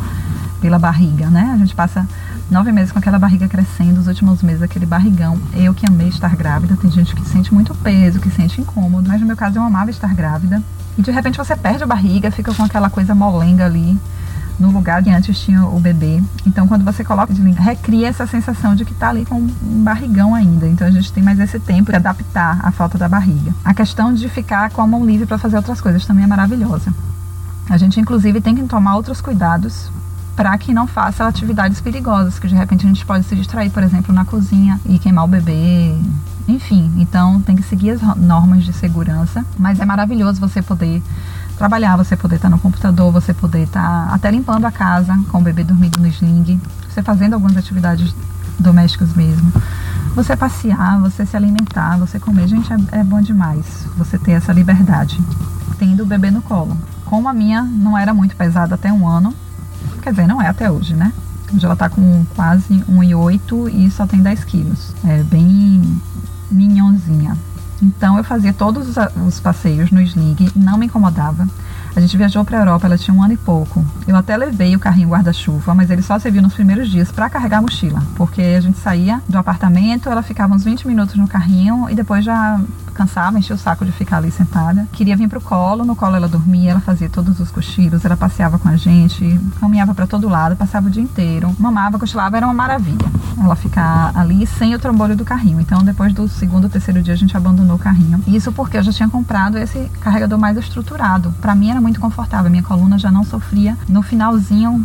pela 0.60 0.78
barriga, 0.78 1.28
né? 1.28 1.50
A 1.54 1.58
gente 1.58 1.74
passa 1.74 2.06
nove 2.50 2.72
meses 2.72 2.92
com 2.92 2.98
aquela 2.98 3.18
barriga 3.18 3.48
crescendo, 3.48 4.00
os 4.00 4.06
últimos 4.06 4.42
meses 4.42 4.62
aquele 4.62 4.86
barrigão. 4.86 5.38
Eu 5.54 5.74
que 5.74 5.86
amei 5.86 6.08
estar 6.08 6.34
grávida, 6.36 6.76
tem 6.76 6.90
gente 6.90 7.14
que 7.14 7.26
sente 7.28 7.52
muito 7.52 7.74
peso, 7.74 8.20
que 8.20 8.30
sente 8.30 8.60
incômodo, 8.60 9.08
mas 9.08 9.20
no 9.20 9.26
meu 9.26 9.36
caso 9.36 9.58
eu 9.58 9.62
amava 9.62 9.90
estar 9.90 10.14
grávida. 10.14 10.62
E 10.96 11.02
de 11.02 11.10
repente 11.10 11.38
você 11.38 11.56
perde 11.56 11.82
a 11.82 11.86
barriga, 11.86 12.30
fica 12.30 12.54
com 12.54 12.62
aquela 12.62 12.88
coisa 12.88 13.14
molenga 13.14 13.64
ali 13.64 13.98
no 14.58 14.70
lugar 14.70 15.02
que 15.02 15.10
antes 15.10 15.38
tinha 15.38 15.64
o 15.66 15.78
bebê. 15.78 16.22
Então, 16.46 16.66
quando 16.66 16.84
você 16.84 17.04
coloca 17.04 17.32
de 17.32 17.42
língua, 17.42 17.60
recria 17.60 18.08
essa 18.08 18.26
sensação 18.26 18.74
de 18.74 18.84
que 18.84 18.92
está 18.92 19.10
ali 19.10 19.24
com 19.24 19.36
um 19.36 19.84
barrigão 19.84 20.34
ainda. 20.34 20.66
Então, 20.66 20.86
a 20.86 20.90
gente 20.90 21.12
tem 21.12 21.22
mais 21.22 21.38
esse 21.38 21.60
tempo 21.60 21.90
de 21.90 21.96
adaptar 21.96 22.60
a 22.62 22.70
falta 22.70 22.96
da 22.96 23.08
barriga. 23.08 23.54
A 23.64 23.74
questão 23.74 24.12
de 24.14 24.28
ficar 24.28 24.70
com 24.70 24.80
a 24.80 24.86
mão 24.86 25.04
livre 25.04 25.26
para 25.26 25.38
fazer 25.38 25.56
outras 25.56 25.80
coisas 25.80 26.06
também 26.06 26.24
é 26.24 26.26
maravilhosa. 26.26 26.92
A 27.68 27.76
gente, 27.76 28.00
inclusive, 28.00 28.40
tem 28.40 28.54
que 28.54 28.62
tomar 28.62 28.96
outros 28.96 29.20
cuidados 29.20 29.90
para 30.36 30.56
que 30.58 30.72
não 30.72 30.86
faça 30.86 31.26
atividades 31.26 31.80
perigosas, 31.80 32.38
que 32.38 32.46
de 32.46 32.54
repente 32.54 32.84
a 32.84 32.88
gente 32.88 33.04
pode 33.06 33.24
se 33.24 33.34
distrair, 33.34 33.70
por 33.70 33.82
exemplo, 33.82 34.14
na 34.14 34.24
cozinha 34.24 34.78
e 34.84 34.98
queimar 34.98 35.24
o 35.24 35.28
bebê. 35.28 35.96
Enfim, 36.46 36.92
então 36.98 37.40
tem 37.40 37.56
que 37.56 37.62
seguir 37.62 37.90
as 37.90 38.02
normas 38.16 38.62
de 38.62 38.72
segurança, 38.72 39.44
mas 39.58 39.80
é 39.80 39.84
maravilhoso 39.86 40.38
você 40.38 40.60
poder 40.60 41.02
trabalhar, 41.56 41.96
você 41.96 42.14
poder 42.14 42.36
estar 42.36 42.50
no 42.50 42.58
computador, 42.58 43.10
você 43.10 43.32
poder 43.32 43.62
estar 43.62 44.08
até 44.12 44.30
limpando 44.30 44.66
a 44.66 44.70
casa 44.70 45.18
com 45.30 45.38
o 45.38 45.42
bebê 45.42 45.64
dormindo 45.64 45.98
no 45.98 46.06
sling, 46.06 46.60
você 46.88 47.02
fazendo 47.02 47.32
algumas 47.32 47.56
atividades 47.56 48.14
domésticas 48.58 49.14
mesmo. 49.14 49.50
Você 50.14 50.36
passear, 50.36 51.00
você 51.00 51.24
se 51.24 51.36
alimentar, 51.36 51.96
você 51.98 52.20
comer, 52.20 52.46
gente, 52.46 52.70
é, 52.72 53.00
é 53.00 53.04
bom 53.04 53.20
demais 53.20 53.86
você 53.96 54.18
ter 54.18 54.32
essa 54.32 54.52
liberdade, 54.52 55.18
tendo 55.78 56.02
o 56.02 56.06
bebê 56.06 56.30
no 56.30 56.42
colo. 56.42 56.76
Como 57.06 57.28
a 57.28 57.32
minha 57.32 57.62
não 57.62 57.96
era 57.96 58.12
muito 58.12 58.36
pesada 58.36 58.74
até 58.74 58.92
um 58.92 59.08
ano, 59.08 59.34
Quer 60.06 60.12
dizer, 60.12 60.28
não 60.28 60.40
é 60.40 60.46
até 60.46 60.70
hoje, 60.70 60.94
né? 60.94 61.12
Hoje 61.52 61.66
ela 61.66 61.74
tá 61.74 61.88
com 61.88 62.24
quase 62.36 62.74
1,8 62.88 63.68
e 63.74 63.90
só 63.90 64.06
tem 64.06 64.22
10 64.22 64.44
quilos. 64.44 64.94
É 65.04 65.20
bem 65.24 66.00
minhonzinha. 66.48 67.36
Então 67.82 68.16
eu 68.16 68.22
fazia 68.22 68.52
todos 68.52 68.94
os 69.26 69.40
passeios 69.40 69.90
no 69.90 70.00
sling, 70.00 70.36
não 70.54 70.78
me 70.78 70.86
incomodava. 70.86 71.48
A 71.96 72.00
gente 72.00 72.14
viajou 72.14 72.44
para 72.44 72.58
a 72.58 72.60
Europa, 72.60 72.86
ela 72.86 72.98
tinha 72.98 73.16
um 73.16 73.22
ano 73.22 73.32
e 73.32 73.38
pouco. 73.38 73.82
Eu 74.06 74.14
até 74.14 74.36
levei 74.36 74.76
o 74.76 74.78
carrinho 74.78 75.08
guarda-chuva, 75.08 75.74
mas 75.74 75.90
ele 75.90 76.02
só 76.02 76.18
serviu 76.18 76.42
nos 76.42 76.52
primeiros 76.52 76.90
dias 76.90 77.10
para 77.10 77.30
carregar 77.30 77.58
a 77.58 77.62
mochila, 77.62 78.02
porque 78.16 78.42
a 78.42 78.60
gente 78.60 78.78
saía 78.78 79.22
do 79.26 79.38
apartamento, 79.38 80.10
ela 80.10 80.22
ficava 80.22 80.54
uns 80.54 80.62
20 80.62 80.86
minutos 80.86 81.14
no 81.16 81.26
carrinho 81.26 81.88
e 81.88 81.94
depois 81.94 82.22
já 82.22 82.60
cansava, 82.96 83.38
enchia 83.38 83.54
o 83.54 83.58
saco 83.58 83.84
de 83.84 83.92
ficar 83.92 84.16
ali 84.16 84.30
sentada. 84.30 84.88
Queria 84.92 85.16
vir 85.16 85.28
pro 85.28 85.40
colo, 85.40 85.84
no 85.84 85.94
colo 85.94 86.16
ela 86.16 86.26
dormia, 86.26 86.72
ela 86.72 86.80
fazia 86.80 87.08
todos 87.08 87.38
os 87.38 87.50
cochilos, 87.50 88.04
ela 88.04 88.16
passeava 88.16 88.58
com 88.58 88.68
a 88.68 88.76
gente, 88.76 89.38
caminhava 89.60 89.94
para 89.94 90.06
todo 90.06 90.28
lado, 90.28 90.56
passava 90.56 90.88
o 90.88 90.90
dia 90.90 91.02
inteiro, 91.02 91.54
mamava, 91.58 91.98
cochilava, 91.98 92.36
era 92.36 92.46
uma 92.46 92.54
maravilha. 92.54 93.06
Ela 93.38 93.54
ficar 93.54 94.12
ali 94.14 94.46
sem 94.46 94.74
o 94.74 94.78
trambolho 94.78 95.14
do 95.14 95.24
carrinho. 95.24 95.60
Então, 95.60 95.84
depois 95.84 96.12
do 96.14 96.26
segundo, 96.26 96.68
terceiro 96.70 97.02
dia, 97.02 97.12
a 97.12 97.16
gente 97.16 97.36
abandonou 97.36 97.76
o 97.76 97.78
carrinho. 97.78 98.22
Isso 98.26 98.50
porque 98.50 98.78
eu 98.78 98.82
já 98.82 98.92
tinha 98.92 99.08
comprado 99.08 99.58
esse 99.58 99.90
carregador 100.00 100.38
mais 100.38 100.56
estruturado. 100.56 101.34
Para 101.40 101.54
mim 101.54 101.70
era 101.70 101.80
muito 101.86 102.00
confortável, 102.00 102.50
minha 102.50 102.64
coluna 102.64 102.98
já 102.98 103.12
não 103.12 103.22
sofria. 103.22 103.78
No 103.88 104.02
finalzinho, 104.02 104.84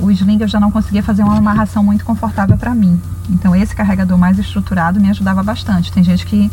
o 0.00 0.10
sling 0.10 0.40
eu 0.40 0.48
já 0.48 0.58
não 0.58 0.68
conseguia 0.68 1.00
fazer 1.00 1.22
uma 1.22 1.36
amarração 1.36 1.82
muito 1.84 2.04
confortável 2.04 2.56
para 2.58 2.74
mim. 2.74 3.00
Então 3.30 3.54
esse 3.54 3.74
carregador 3.74 4.18
mais 4.18 4.36
estruturado 4.36 5.00
me 5.00 5.08
ajudava 5.10 5.44
bastante. 5.44 5.92
Tem 5.92 6.02
gente 6.02 6.26
que 6.26 6.50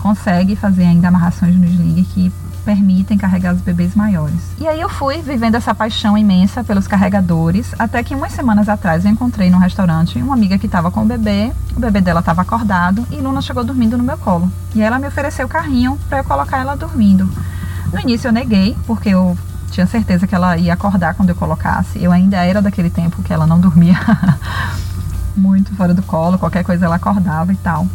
consegue 0.00 0.54
fazer 0.54 0.84
ainda 0.84 1.08
amarrações 1.08 1.56
no 1.56 1.64
sling 1.64 2.04
que 2.04 2.30
permitem 2.62 3.16
carregar 3.16 3.54
os 3.54 3.62
bebês 3.62 3.94
maiores. 3.94 4.38
E 4.58 4.68
aí 4.68 4.78
eu 4.78 4.88
fui 4.90 5.22
vivendo 5.22 5.54
essa 5.54 5.74
paixão 5.74 6.16
imensa 6.16 6.62
pelos 6.62 6.86
carregadores, 6.86 7.74
até 7.78 8.02
que 8.02 8.14
umas 8.14 8.32
semanas 8.32 8.68
atrás 8.68 9.06
eu 9.06 9.10
encontrei 9.10 9.48
num 9.48 9.56
restaurante 9.56 10.22
uma 10.22 10.34
amiga 10.34 10.58
que 10.58 10.66
estava 10.66 10.90
com 10.90 11.00
o 11.00 11.06
bebê, 11.06 11.50
o 11.74 11.80
bebê 11.80 12.02
dela 12.02 12.20
estava 12.20 12.42
acordado 12.42 13.06
e 13.10 13.16
Luna 13.16 13.40
chegou 13.40 13.64
dormindo 13.64 13.96
no 13.96 14.04
meu 14.04 14.18
colo. 14.18 14.52
E 14.74 14.82
ela 14.82 14.98
me 14.98 15.06
ofereceu 15.06 15.46
o 15.46 15.48
carrinho 15.48 15.98
para 16.06 16.18
eu 16.18 16.24
colocar 16.24 16.58
ela 16.58 16.76
dormindo. 16.76 17.26
No 17.92 18.00
início 18.00 18.28
eu 18.28 18.32
neguei, 18.32 18.76
porque 18.86 19.08
eu 19.08 19.36
tinha 19.70 19.86
certeza 19.86 20.26
que 20.26 20.34
ela 20.34 20.56
ia 20.56 20.74
acordar 20.74 21.14
quando 21.14 21.30
eu 21.30 21.34
colocasse. 21.34 22.02
Eu 22.02 22.12
ainda 22.12 22.36
era 22.38 22.60
daquele 22.60 22.90
tempo 22.90 23.22
que 23.22 23.32
ela 23.32 23.46
não 23.46 23.60
dormia 23.60 23.98
muito 25.36 25.74
fora 25.74 25.94
do 25.94 26.02
colo, 26.02 26.38
qualquer 26.38 26.64
coisa 26.64 26.86
ela 26.86 26.96
acordava 26.96 27.52
e 27.52 27.56
tal. 27.56 27.86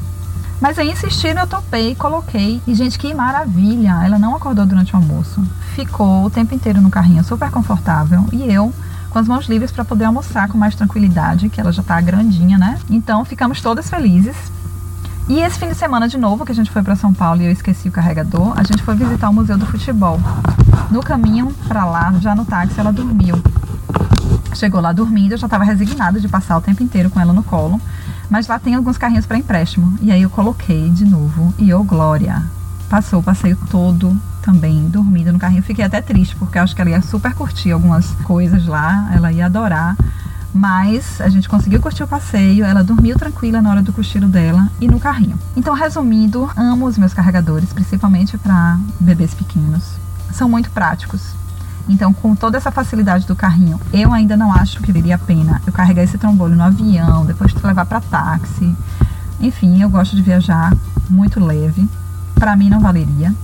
Mas 0.60 0.80
aí 0.80 0.90
insistiram, 0.90 1.42
eu 1.42 1.48
topei, 1.48 1.96
coloquei. 1.96 2.62
E, 2.66 2.74
gente, 2.74 2.98
que 2.98 3.14
maravilha! 3.14 4.02
Ela 4.04 4.18
não 4.18 4.36
acordou 4.36 4.66
durante 4.66 4.94
o 4.94 4.98
almoço. 4.98 5.44
Ficou 5.76 6.26
o 6.26 6.30
tempo 6.30 6.56
inteiro 6.56 6.82
no 6.82 6.90
carrinho, 6.90 7.24
super 7.24 7.52
confortável. 7.52 8.26
E 8.32 8.44
eu 8.52 8.74
com 9.16 9.20
as 9.20 9.30
mãos 9.30 9.48
livres 9.48 9.72
para 9.72 9.86
poder 9.86 10.04
almoçar 10.04 10.50
com 10.50 10.58
mais 10.58 10.76
tranquilidade, 10.76 11.48
que 11.48 11.62
ela 11.62 11.72
já 11.72 11.82
tá 11.82 12.02
grandinha, 12.02 12.58
né? 12.58 12.78
Então 12.90 13.24
ficamos 13.24 13.62
todas 13.62 13.90
felizes. 13.90 14.36
E 15.28 15.40
esse 15.40 15.58
fim 15.58 15.68
de 15.68 15.76
semana 15.76 16.08
de 16.08 16.20
novo, 16.20 16.46
que 16.46 16.52
a 16.52 16.56
gente 16.56 16.70
foi 16.70 16.84
para 16.84 16.96
São 16.96 17.12
Paulo 17.12 17.42
e 17.42 17.46
eu 17.46 17.52
esqueci 17.52 17.90
o 17.90 17.92
carregador, 17.92 18.54
a 18.56 18.62
gente 18.62 18.84
foi 18.84 18.96
visitar 18.96 19.30
o 19.30 19.34
Museu 19.34 19.58
do 19.58 19.66
Futebol. 19.66 20.20
No 20.92 21.02
caminho 21.02 21.52
para 21.68 21.84
lá, 21.84 22.14
já 22.20 22.36
no 22.36 22.46
táxi, 22.46 22.80
ela 22.80 22.94
dormiu. 22.94 23.42
Chegou 24.54 24.80
lá 24.80 24.94
dormindo, 24.94 25.32
eu 25.32 25.38
já 25.38 25.48
estava 25.48 25.64
resignada 25.64 26.20
de 26.20 26.28
passar 26.28 26.56
o 26.58 26.62
tempo 26.62 26.84
inteiro 26.84 27.10
com 27.10 27.20
ela 27.20 27.34
no 27.34 27.42
colo. 27.42 27.82
Mas 28.30 28.48
lá 28.48 28.60
tem 28.60 28.76
alguns 28.76 29.00
carrinhos 29.00 29.26
para 29.26 29.38
empréstimo. 29.38 29.98
E 30.00 30.12
aí 30.12 30.22
eu 30.22 30.30
coloquei 30.30 30.90
de 30.92 31.06
novo. 31.06 31.54
E 31.58 31.74
ô, 31.74 31.82
oh, 31.82 31.84
Glória! 31.84 32.44
Passou 32.88 33.20
o 33.20 33.24
passeio 33.24 33.58
todo 33.70 34.16
também 34.44 34.88
dormindo 34.88 35.34
no 35.34 35.40
carrinho. 35.40 35.64
Fiquei 35.64 35.84
até 35.84 36.02
triste, 36.02 36.36
porque 36.36 36.60
acho 36.60 36.76
que 36.76 36.82
ela 36.82 36.92
ia 36.92 37.02
super 37.02 37.34
curtir 37.34 37.72
algumas 37.72 38.12
coisas 38.24 38.68
lá. 38.68 39.12
Ela 39.14 39.32
ia 39.32 39.48
adorar. 39.48 39.98
Mas 40.58 41.20
a 41.20 41.28
gente 41.28 41.50
conseguiu 41.50 41.82
curtir 41.82 42.02
o 42.02 42.08
passeio, 42.08 42.64
ela 42.64 42.82
dormiu 42.82 43.18
tranquila 43.18 43.62
na 43.62 43.70
hora 43.70 43.82
do 43.82 43.92
cochilo 43.92 44.30
dela 44.30 44.72
e 44.80 44.88
no 44.88 45.02
carrinho. 45.02 45.38
Então, 45.54 45.74
resumindo, 45.74 46.50
amo 46.56 46.86
os 46.86 46.98
meus 46.98 47.14
carregadores, 47.14 47.74
principalmente 47.74 48.38
para 48.38 48.80
bebês 48.98 49.34
pequenos. 49.34 49.84
São 50.32 50.48
muito 50.48 50.72
práticos. 50.72 51.34
Então, 51.90 52.14
com 52.14 52.34
toda 52.36 52.56
essa 52.56 52.72
facilidade 52.72 53.28
do 53.28 53.36
carrinho, 53.36 53.82
eu 53.92 54.14
ainda 54.14 54.38
não 54.38 54.54
acho 54.54 54.80
que 54.80 54.94
valeria 54.94 55.16
a 55.16 55.20
pena 55.20 55.62
eu 55.68 55.74
carregar 55.74 56.04
esse 56.04 56.18
trombolho 56.18 56.56
no 56.56 56.64
avião, 56.64 57.26
depois 57.26 57.54
levar 57.54 57.86
para 57.86 58.00
táxi. 58.00 58.74
Enfim, 59.42 59.82
eu 59.82 59.90
gosto 59.90 60.16
de 60.16 60.22
viajar 60.22 60.74
muito 61.10 61.38
leve. 61.38 61.86
Para 62.34 62.56
mim 62.56 62.70
não 62.70 62.80
valeria. 62.80 63.36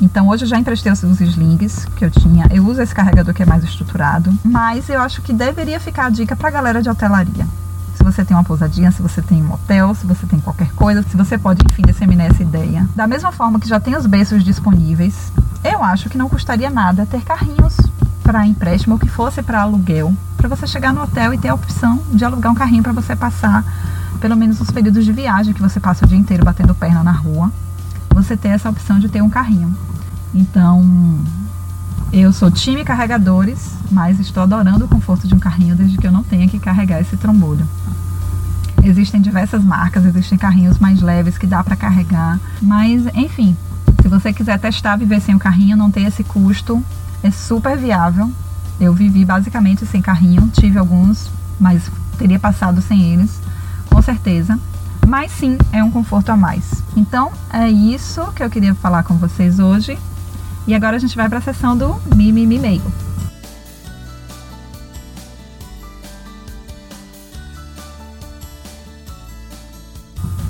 Então 0.00 0.28
hoje 0.28 0.44
eu 0.44 0.48
já 0.48 0.58
emprestei 0.58 0.90
os, 0.90 1.02
slings 1.02 1.86
que 1.96 2.04
eu 2.04 2.10
tinha. 2.10 2.46
Eu 2.50 2.66
uso 2.66 2.80
esse 2.80 2.94
carregador 2.94 3.34
que 3.34 3.42
é 3.42 3.46
mais 3.46 3.62
estruturado, 3.62 4.32
mas 4.44 4.88
eu 4.88 5.00
acho 5.00 5.20
que 5.22 5.32
deveria 5.32 5.78
ficar 5.78 6.06
a 6.06 6.10
dica 6.10 6.34
pra 6.34 6.50
galera 6.50 6.82
de 6.82 6.88
hotelaria. 6.88 7.46
Se 7.94 8.02
você 8.02 8.24
tem 8.24 8.34
uma 8.34 8.42
pousadinha, 8.44 8.90
se 8.90 9.02
você 9.02 9.20
tem 9.20 9.42
um 9.42 9.52
hotel, 9.52 9.94
se 9.94 10.06
você 10.06 10.26
tem 10.26 10.40
qualquer 10.40 10.72
coisa, 10.72 11.02
se 11.02 11.16
você 11.16 11.36
pode, 11.36 11.62
enfim, 11.70 11.82
disseminar 11.82 12.30
essa 12.30 12.42
ideia. 12.42 12.88
Da 12.96 13.06
mesma 13.06 13.30
forma 13.30 13.60
que 13.60 13.68
já 13.68 13.78
tem 13.78 13.94
os 13.94 14.06
berços 14.06 14.42
disponíveis, 14.42 15.30
eu 15.62 15.84
acho 15.84 16.08
que 16.08 16.16
não 16.16 16.28
custaria 16.28 16.70
nada 16.70 17.04
ter 17.04 17.20
carrinhos 17.20 17.76
para 18.22 18.46
empréstimo 18.46 18.94
ou 18.94 18.98
que 18.98 19.08
fosse 19.08 19.42
para 19.42 19.60
aluguel, 19.60 20.14
para 20.36 20.48
você 20.48 20.66
chegar 20.66 20.94
no 20.94 21.02
hotel 21.02 21.34
e 21.34 21.38
ter 21.38 21.48
a 21.48 21.54
opção 21.54 22.02
de 22.12 22.24
alugar 22.24 22.50
um 22.50 22.54
carrinho 22.54 22.82
para 22.82 22.92
você 22.92 23.14
passar 23.14 23.64
pelo 24.20 24.36
menos 24.36 24.60
os 24.60 24.70
períodos 24.70 25.04
de 25.04 25.12
viagem 25.12 25.52
que 25.52 25.60
você 25.60 25.80
passa 25.80 26.04
o 26.04 26.08
dia 26.08 26.18
inteiro 26.18 26.44
batendo 26.44 26.74
perna 26.74 27.02
na 27.02 27.12
rua, 27.12 27.50
você 28.14 28.36
ter 28.36 28.48
essa 28.48 28.68
opção 28.68 28.98
de 28.98 29.08
ter 29.08 29.22
um 29.22 29.30
carrinho. 29.30 29.74
Então, 30.34 31.18
eu 32.12 32.32
sou 32.32 32.50
time 32.50 32.84
carregadores, 32.84 33.72
mas 33.90 34.18
estou 34.18 34.42
adorando 34.42 34.84
o 34.84 34.88
conforto 34.88 35.26
de 35.26 35.34
um 35.34 35.38
carrinho 35.38 35.76
desde 35.76 35.96
que 35.98 36.06
eu 36.06 36.12
não 36.12 36.22
tenha 36.22 36.48
que 36.48 36.58
carregar 36.58 37.00
esse 37.00 37.16
trombolho. 37.16 37.66
Existem 38.82 39.20
diversas 39.20 39.62
marcas, 39.62 40.04
existem 40.04 40.38
carrinhos 40.38 40.78
mais 40.78 41.00
leves 41.00 41.36
que 41.36 41.46
dá 41.46 41.62
para 41.62 41.76
carregar, 41.76 42.40
mas 42.62 43.06
enfim, 43.14 43.56
se 44.00 44.08
você 44.08 44.32
quiser 44.32 44.58
testar 44.58 44.96
viver 44.96 45.20
sem 45.20 45.34
o 45.34 45.38
carrinho, 45.38 45.76
não 45.76 45.90
ter 45.90 46.02
esse 46.02 46.24
custo, 46.24 46.82
é 47.22 47.30
super 47.30 47.76
viável. 47.76 48.32
Eu 48.80 48.94
vivi 48.94 49.24
basicamente 49.24 49.84
sem 49.84 50.00
carrinho, 50.00 50.48
tive 50.48 50.78
alguns, 50.78 51.30
mas 51.60 51.90
teria 52.16 52.38
passado 52.38 52.80
sem 52.80 53.12
eles, 53.12 53.38
com 53.90 54.00
certeza. 54.00 54.58
Mas 55.06 55.30
sim, 55.32 55.58
é 55.72 55.84
um 55.84 55.90
conforto 55.90 56.30
a 56.30 56.36
mais. 56.36 56.82
Então, 56.96 57.30
é 57.52 57.68
isso 57.68 58.32
que 58.32 58.42
eu 58.42 58.48
queria 58.48 58.74
falar 58.74 59.02
com 59.02 59.16
vocês 59.16 59.58
hoje. 59.58 59.98
E 60.70 60.74
agora 60.74 60.94
a 60.94 61.00
gente 61.00 61.16
vai 61.16 61.28
para 61.28 61.38
a 61.38 61.42
sessão 61.42 61.76
do 61.76 62.00
Mimimi 62.14 62.56
Meio. 62.56 62.80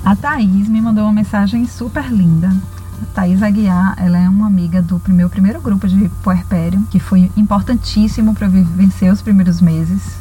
A 0.05 0.15
Thaís 0.15 0.69
me 0.69 0.79
mandou 0.79 1.05
uma 1.05 1.11
mensagem 1.11 1.65
super 1.65 2.05
linda. 2.13 2.55
A 3.01 3.05
Thaís 3.15 3.41
Aguiar, 3.41 3.95
ela 3.97 4.19
é 4.19 4.29
uma 4.29 4.45
amiga 4.45 4.79
do 4.79 5.01
meu 5.07 5.27
primeiro 5.27 5.59
grupo 5.59 5.87
de 5.87 6.07
puerpério, 6.21 6.85
que 6.91 6.99
foi 6.99 7.31
importantíssimo 7.35 8.35
para 8.35 8.47
vencer 8.47 9.11
os 9.11 9.23
primeiros 9.23 9.59
meses. 9.59 10.19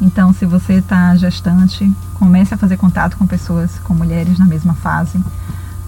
Então, 0.00 0.32
se 0.32 0.46
você 0.46 0.74
está 0.74 1.16
gestante, 1.16 1.92
comece 2.14 2.54
a 2.54 2.56
fazer 2.56 2.76
contato 2.76 3.16
com 3.16 3.26
pessoas, 3.26 3.80
com 3.80 3.94
mulheres 3.94 4.38
na 4.38 4.46
mesma 4.46 4.74
fase, 4.74 5.20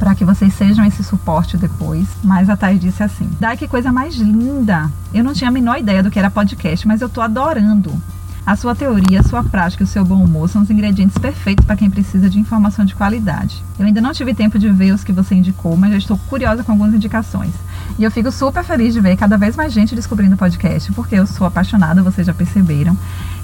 para 0.02 0.16
que 0.16 0.25
vocês 0.25 0.52
sejam 0.54 0.85
esse 0.85 1.04
suporte 1.04 1.56
depois. 1.56 2.09
Mas 2.25 2.50
a 2.50 2.56
Thaís 2.56 2.80
disse 2.80 3.04
assim: 3.04 3.30
Dai 3.38 3.56
que 3.56 3.68
coisa 3.68 3.92
mais 3.92 4.16
linda! 4.16 4.90
Eu 5.14 5.23
não 5.23 5.32
tinha 5.32 5.47
a 5.47 5.52
menor 5.52 5.78
ideia 5.78 6.02
do 6.02 6.11
que 6.11 6.18
era 6.18 6.28
podcast, 6.28 6.88
mas 6.88 7.00
eu 7.00 7.09
tô 7.09 7.21
adorando. 7.21 7.94
A 8.44 8.56
sua 8.56 8.75
teoria, 8.75 9.21
a 9.21 9.23
sua 9.23 9.44
prática 9.44 9.85
e 9.85 9.87
o 9.87 9.88
seu 9.88 10.04
bom 10.04 10.25
humor 10.25 10.49
são 10.49 10.62
os 10.62 10.71
ingredientes 10.71 11.16
perfeitos 11.16 11.64
para 11.64 11.76
quem 11.76 11.88
precisa 11.88 12.28
de 12.28 12.40
informação 12.40 12.85
de 12.85 12.97
qualidade. 12.97 13.62
Eu 13.78 13.87
ainda 13.87 14.00
não 14.00 14.12
tive 14.12 14.35
tempo 14.35 14.59
de 14.59 14.68
ver 14.71 14.92
os 14.92 15.04
que 15.04 15.12
você 15.12 15.37
indicou, 15.37 15.76
mas 15.76 15.92
já 15.92 15.99
estou 15.99 16.18
curiosa 16.28 16.64
com 16.64 16.73
algumas 16.73 16.92
indicações. 16.92 17.52
E 17.99 18.04
eu 18.04 18.11
fico 18.11 18.32
super 18.32 18.64
feliz 18.64 18.94
de 18.94 19.00
ver 19.00 19.16
cada 19.16 19.37
vez 19.37 19.54
mais 19.54 19.72
gente 19.72 19.94
descobrindo 19.94 20.34
o 20.34 20.38
podcast, 20.38 20.90
porque 20.92 21.14
eu 21.14 21.26
sou 21.26 21.46
apaixonada, 21.46 22.02
vocês 22.02 22.26
já 22.26 22.34
perceberam. 22.34 22.96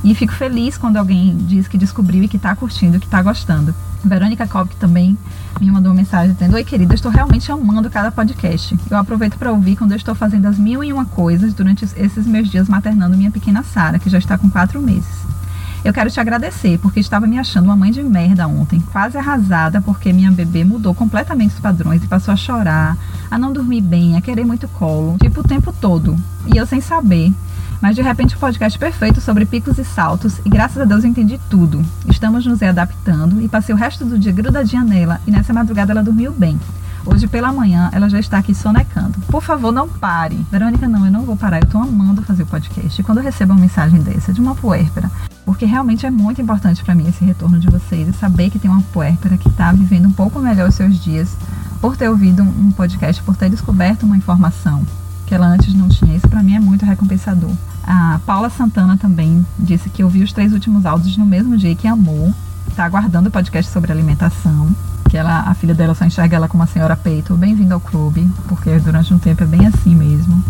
E 0.03 0.15
fico 0.15 0.33
feliz 0.33 0.79
quando 0.79 0.97
alguém 0.97 1.37
diz 1.37 1.69
que 1.69 1.77
descobriu 1.77 2.23
e 2.23 2.29
que 2.29 2.37
está 2.37 2.55
curtindo, 2.55 2.99
que 2.99 3.07
está 3.07 3.21
gostando. 3.23 3.75
Verônica 4.05 4.47
Kopp 4.47 4.75
também 4.77 5.19
me 5.61 5.71
mandou 5.71 5.91
uma 5.91 5.99
mensagem 5.99 6.33
dizendo: 6.33 6.55
Oi, 6.55 6.65
querida, 6.65 6.95
estou 6.95 7.11
realmente 7.11 7.51
amando 7.51 7.91
cada 7.91 8.11
podcast. 8.11 8.79
Eu 8.91 8.97
aproveito 8.97 9.37
para 9.37 9.53
ouvir 9.53 9.77
quando 9.77 9.93
eu 9.93 9.97
estou 9.97 10.15
fazendo 10.15 10.47
as 10.47 10.59
mil 10.59 10.85
e 10.85 10.93
uma 10.93 11.05
coisas 11.05 11.53
durante 11.53 11.85
esses 11.85 12.27
meus 12.27 12.49
dias 12.49 12.69
maternando 12.69 13.17
minha 13.17 13.31
pequena 13.31 13.63
Sara, 13.63 13.99
que 13.99 14.09
já 14.09 14.19
está 14.19 14.39
com 14.39 14.49
quatro 14.49 14.81
meses. 14.81 15.38
Eu 15.85 15.93
quero 15.93 16.11
te 16.11 16.19
agradecer 16.19 16.79
porque 16.79 16.99
estava 16.99 17.27
me 17.27 17.39
achando 17.39 17.67
uma 17.67 17.77
mãe 17.77 17.93
de 17.93 18.03
merda 18.03 18.49
ontem, 18.49 18.81
quase 18.93 19.17
arrasada 19.17 19.81
porque 19.81 20.13
minha 20.13 20.31
bebê 20.31 20.65
mudou 20.65 20.95
completamente 20.95 21.55
os 21.55 21.61
padrões 21.61 22.03
e 22.03 22.09
passou 22.09 22.35
a 22.35 22.37
chorar, 22.37 22.97
a 23.31 23.39
não 23.39 23.53
dormir 23.53 23.81
bem, 23.81 24.17
a 24.17 24.21
querer 24.21 24.45
muito 24.45 24.67
colo, 24.69 25.17
tipo 25.19 25.41
o 25.41 25.45
tempo 25.45 25.73
todo. 25.73 26.17
E 26.53 26.57
eu 26.57 26.67
sem 26.67 26.81
saber. 26.81 27.33
Mas 27.81 27.95
de 27.95 28.03
repente 28.03 28.35
o 28.35 28.39
podcast 28.39 28.77
perfeito 28.77 29.21
sobre 29.21 29.47
picos 29.47 29.79
e 29.79 29.85
saltos 29.85 30.41
e 30.45 30.49
graças 30.49 30.83
a 30.83 30.85
Deus 30.85 31.05
eu 31.05 31.11
entendi 31.11 31.39
tudo. 31.49 31.85
Estamos 32.09 32.45
nos 32.45 32.61
adaptando 32.61 33.41
e 33.41 33.49
passei 33.49 33.73
o 33.73 33.79
resto 33.79 34.05
do 34.05 34.19
dia 34.19 34.33
grudadinha 34.33 34.83
nela 34.83 35.21
e 35.27 35.31
nessa 35.31 35.53
madrugada 35.53 35.93
ela 35.93 36.03
dormiu 36.03 36.33
bem. 36.33 36.59
Hoje 37.07 37.29
pela 37.29 37.53
manhã 37.53 37.89
ela 37.93 38.09
já 38.09 38.19
está 38.19 38.39
aqui 38.39 38.53
sonecando. 38.53 39.19
Por 39.29 39.43
favor, 39.43 39.71
não 39.71 39.89
pare. 39.89 40.45
Verônica, 40.51 40.89
não, 40.89 41.07
eu 41.07 41.13
não 41.13 41.23
vou 41.23 41.37
parar. 41.37 41.59
Eu 41.59 41.65
estou 41.65 41.81
amando 41.81 42.21
fazer 42.23 42.43
o 42.43 42.47
podcast. 42.47 43.01
E 43.01 43.05
quando 43.05 43.19
eu 43.19 43.25
recebo 43.25 43.53
uma 43.53 43.61
mensagem 43.61 44.01
dessa 44.01 44.33
de 44.33 44.41
uma 44.41 44.57
puérpera, 44.57 45.09
porque 45.49 45.65
realmente 45.65 46.05
é 46.05 46.11
muito 46.11 46.43
importante 46.43 46.85
para 46.85 46.95
mim 46.95 47.09
esse 47.09 47.25
retorno 47.25 47.59
de 47.59 47.69
vocês 47.69 48.07
e 48.07 48.13
saber 48.13 48.51
que 48.51 48.59
tem 48.59 48.71
uma 48.71 48.83
puérpera 48.93 49.39
que 49.39 49.49
está 49.49 49.73
vivendo 49.73 50.07
um 50.07 50.13
pouco 50.13 50.39
melhor 50.41 50.69
os 50.69 50.75
seus 50.75 51.03
dias 51.03 51.35
por 51.81 51.97
ter 51.97 52.07
ouvido 52.07 52.43
um 52.43 52.71
podcast, 52.71 53.23
por 53.23 53.35
ter 53.35 53.49
descoberto 53.49 54.03
uma 54.03 54.19
informação 54.19 54.87
que 55.25 55.35
ela 55.35 55.47
antes 55.47 55.73
não 55.73 55.89
tinha. 55.89 56.15
Isso 56.15 56.29
para 56.29 56.43
mim 56.43 56.55
é 56.55 56.61
muito 56.61 56.85
recompensador. 56.85 57.51
A 57.83 58.21
Paula 58.27 58.51
Santana 58.51 58.99
também 58.99 59.45
disse 59.59 59.89
que 59.89 60.05
ouviu 60.05 60.23
os 60.23 60.35
três 60.35 60.53
últimos 60.53 60.85
áudios 60.85 61.17
no 61.17 61.25
mesmo 61.25 61.57
dia 61.57 61.75
que 61.75 61.89
amou. 61.89 62.35
Está 62.69 62.85
aguardando 62.85 63.31
o 63.31 63.33
podcast 63.33 63.73
sobre 63.73 63.91
alimentação. 63.91 64.69
Que 65.09 65.17
ela, 65.17 65.41
a 65.41 65.55
filha 65.55 65.75
dela 65.75 65.95
só 65.95 66.05
enxerga 66.05 66.37
ela 66.37 66.49
como 66.49 66.63
a 66.63 66.67
senhora 66.67 66.95
peito. 66.97 67.35
Bem-vindo 67.35 67.73
ao 67.73 67.81
clube, 67.81 68.29
porque 68.47 68.79
durante 68.79 69.13
um 69.15 69.19
tempo 69.19 69.43
é 69.43 69.47
bem 69.47 69.67
assim 69.67 69.95
mesmo. 69.95 70.43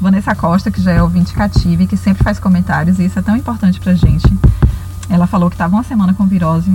Vanessa 0.00 0.34
Costa, 0.34 0.70
que 0.70 0.82
já 0.82 0.92
é 0.92 1.02
ouvinte 1.02 1.32
cativa 1.32 1.84
e 1.84 1.86
que 1.86 1.96
sempre 1.96 2.24
faz 2.24 2.38
comentários, 2.40 2.98
e 2.98 3.04
isso 3.04 3.18
é 3.18 3.22
tão 3.22 3.36
importante 3.36 3.78
pra 3.78 3.94
gente. 3.94 4.26
Ela 5.08 5.26
falou 5.26 5.48
que 5.48 5.54
estava 5.54 5.76
uma 5.76 5.84
semana 5.84 6.14
com 6.14 6.26
virose 6.26 6.70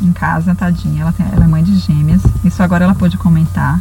em 0.00 0.12
casa, 0.12 0.54
tadinha. 0.54 1.02
Ela, 1.02 1.12
tem, 1.12 1.26
ela 1.32 1.44
é 1.44 1.48
mãe 1.48 1.64
de 1.64 1.76
gêmeas. 1.76 2.22
Isso 2.44 2.62
agora 2.62 2.84
ela 2.84 2.94
pôde 2.94 3.18
comentar. 3.18 3.80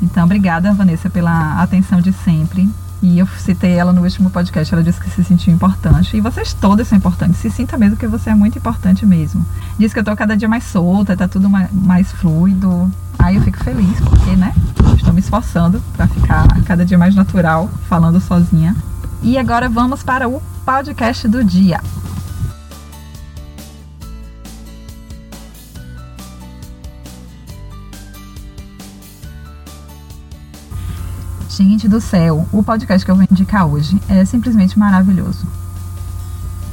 Então, 0.00 0.24
obrigada, 0.24 0.72
Vanessa, 0.74 1.10
pela 1.10 1.60
atenção 1.60 2.00
de 2.00 2.12
sempre. 2.12 2.68
E 3.02 3.18
eu 3.18 3.26
citei 3.26 3.72
ela 3.72 3.92
no 3.92 4.00
último 4.02 4.30
podcast, 4.30 4.72
ela 4.72 4.82
disse 4.82 5.00
que 5.00 5.10
se 5.10 5.24
sentiu 5.24 5.52
importante. 5.52 6.16
E 6.16 6.20
vocês 6.20 6.54
todas 6.54 6.86
são 6.86 6.96
importantes. 6.96 7.40
Se 7.40 7.50
sinta 7.50 7.76
mesmo 7.76 7.96
que 7.96 8.06
você 8.06 8.30
é 8.30 8.34
muito 8.34 8.56
importante 8.56 9.04
mesmo. 9.04 9.44
Diz 9.76 9.92
que 9.92 9.98
eu 9.98 10.04
tô 10.04 10.14
cada 10.14 10.36
dia 10.36 10.48
mais 10.48 10.62
solta, 10.62 11.16
tá 11.16 11.26
tudo 11.26 11.50
mais, 11.50 12.12
fluido. 12.12 12.88
Aí 13.18 13.36
eu 13.36 13.42
fico 13.42 13.62
feliz, 13.64 13.98
porque, 14.00 14.36
né? 14.36 14.54
Estou 14.96 15.12
me 15.12 15.20
esforçando 15.20 15.82
para 15.96 16.06
ficar 16.06 16.46
cada 16.62 16.84
dia 16.84 16.96
mais 16.96 17.14
natural, 17.14 17.68
falando 17.88 18.20
sozinha. 18.20 18.76
E 19.20 19.36
agora 19.36 19.68
vamos 19.68 20.04
para 20.04 20.28
o 20.28 20.40
podcast 20.64 21.26
do 21.26 21.42
dia. 21.42 21.80
Gente 31.62 31.86
do 31.86 32.00
céu, 32.00 32.44
o 32.50 32.60
podcast 32.60 33.04
que 33.04 33.10
eu 33.10 33.14
vou 33.14 33.24
indicar 33.30 33.64
hoje 33.66 33.96
é 34.08 34.24
simplesmente 34.24 34.76
maravilhoso. 34.76 35.46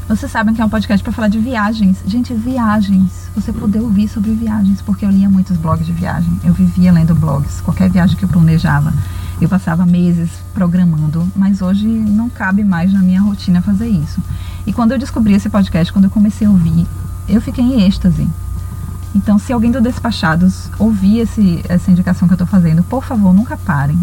Vocês 0.08 0.32
sabem 0.32 0.56
que 0.56 0.62
é 0.64 0.66
um 0.66 0.70
podcast 0.70 1.04
para 1.04 1.14
falar 1.14 1.28
de 1.28 1.38
viagens. 1.38 2.00
Gente, 2.08 2.34
viagens. 2.34 3.30
Você 3.36 3.54
poder 3.54 3.82
ouvir 3.82 4.08
sobre 4.08 4.32
viagens, 4.32 4.82
porque 4.82 5.06
eu 5.06 5.12
lia 5.12 5.30
muitos 5.30 5.58
blogs 5.58 5.86
de 5.86 5.94
viagem. 5.94 6.34
Eu 6.44 6.54
vivia 6.54 6.92
lendo 6.92 7.14
blogs. 7.14 7.62
Qualquer 7.62 7.88
viagem 7.88 8.18
que 8.18 8.26
eu 8.26 8.30
planejava, 8.30 8.92
eu 9.40 9.48
passava 9.48 9.86
meses 9.86 10.32
programando, 10.56 11.32
mas 11.36 11.62
hoje 11.62 11.88
não 11.88 12.28
cabe 12.28 12.64
mais 12.64 12.92
na 12.92 13.00
minha 13.00 13.22
rotina 13.22 13.62
fazer 13.62 13.88
isso. 13.88 14.20
E 14.66 14.74
quando 14.74 14.94
eu 14.94 14.98
descobri 14.98 15.36
esse 15.36 15.52
podcast, 15.52 15.94
quando 15.94 16.06
eu 16.06 16.12
comecei 16.12 16.48
a 16.48 16.50
ouvir, 16.50 16.88
eu 17.28 17.40
fiquei 17.40 17.64
em 17.64 17.86
êxtase. 17.86 18.28
Então, 19.14 19.38
se 19.38 19.54
alguém 19.54 19.72
do 19.72 19.82
Despachados 19.82 20.68
ouvir 20.80 21.20
esse, 21.20 21.64
essa 21.70 21.92
indicação 21.92 22.28
que 22.28 22.34
eu 22.34 22.38
estou 22.38 22.48
fazendo, 22.48 22.82
por 22.82 23.04
favor, 23.04 23.32
nunca 23.32 23.56
parem 23.56 24.00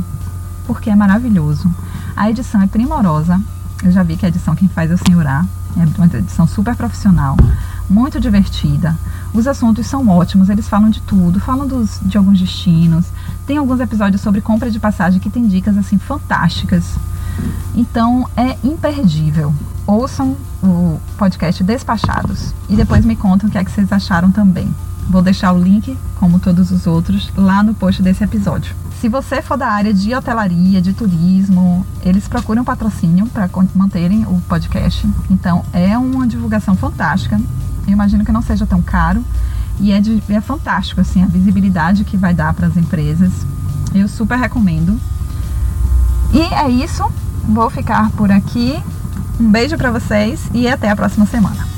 porque 0.67 0.91
é 0.91 0.97
maravilhoso. 0.97 1.71
A 2.17 2.31
edição 2.31 2.61
é 2.61 2.67
primorosa. 2.67 3.41
Eu 3.83 3.93
já 3.93 4.03
vi 4.03 4.17
que 4.17 4.27
a 4.27 4.29
edição 4.29 4.57
quem 4.57 4.69
faz 4.69 4.91
é 4.91 4.95
o 4.95 4.99
Senhorá. 4.99 5.45
É 5.77 5.85
uma 5.99 6.07
edição 6.07 6.47
super 6.47 6.75
profissional, 6.75 7.37
muito 7.89 8.19
divertida. 8.19 8.97
Os 9.35 9.47
assuntos 9.47 9.87
são 9.87 10.09
ótimos, 10.09 10.49
eles 10.49 10.67
falam 10.67 10.89
de 10.89 11.03
tudo, 11.03 11.39
falam 11.39 11.67
dos, 11.67 12.01
de 12.03 12.17
alguns 12.17 12.41
destinos. 12.41 13.05
Tem 13.47 13.59
alguns 13.59 13.81
episódios 13.81 14.23
sobre 14.23 14.41
compra 14.41 14.71
de 14.71 14.81
passagem 14.81 15.21
que 15.21 15.29
tem 15.29 15.47
dicas 15.47 15.77
assim 15.77 15.99
fantásticas. 15.99 16.95
Então 17.75 18.27
é 18.35 18.57
imperdível. 18.65 19.55
Ouçam 19.87 20.35
o 20.63 20.99
podcast 21.19 21.63
Despachados 21.63 22.55
e 22.71 22.75
depois 22.75 23.05
me 23.05 23.15
contam 23.15 23.49
o 23.49 23.53
que 23.53 23.59
é 23.59 23.65
que 23.65 23.71
vocês 23.71 23.93
acharam 23.93 24.31
também. 24.31 24.73
Vou 25.09 25.23
deixar 25.23 25.53
o 25.53 25.63
link, 25.63 25.97
como 26.17 26.41
todos 26.41 26.71
os 26.71 26.87
outros, 26.87 27.31
lá 27.37 27.63
no 27.63 27.75
post 27.75 28.03
desse 28.03 28.25
episódio. 28.25 28.75
Se 29.01 29.09
você 29.09 29.43
for 29.43 29.57
da 29.57 29.69
área 29.69 29.93
de 29.93 30.15
hotelaria, 30.15 30.81
de 30.81 30.93
turismo, 30.93 31.87
eles 32.03 32.27
procuram 32.27 32.65
patrocínio 32.65 33.27
para 33.27 33.49
manterem 33.75 34.25
o 34.27 34.41
podcast. 34.49 35.07
Então 35.31 35.65
é 35.73 35.97
uma 35.97 36.27
divulgação 36.27 36.75
fantástica. 36.75 37.41
Eu 37.87 37.93
imagino 37.93 38.25
que 38.25 38.33
não 38.33 38.43
seja 38.43 38.67
tão 38.67 38.83
caro 38.83 39.25
e 39.79 39.93
é, 39.93 40.01
de, 40.01 40.23
é 40.29 40.41
fantástico 40.41 41.01
assim 41.01 41.23
a 41.23 41.27
visibilidade 41.27 42.05
que 42.05 42.17
vai 42.17 42.35
dar 42.35 42.55
para 42.55 42.67
as 42.67 42.77
empresas. 42.77 43.33
Eu 43.95 44.09
super 44.09 44.39
recomendo. 44.39 44.99
E 46.33 46.41
é 46.41 46.69
isso. 46.69 47.05
Vou 47.45 47.71
ficar 47.71 48.11
por 48.13 48.33
aqui. 48.33 48.83
Um 49.39 49.51
beijo 49.51 49.77
para 49.77 49.91
vocês 49.91 50.51
e 50.53 50.67
até 50.67 50.91
a 50.91 50.97
próxima 50.97 51.27
semana. 51.27 51.76